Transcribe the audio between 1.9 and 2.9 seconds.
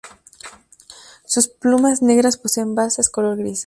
negras poseen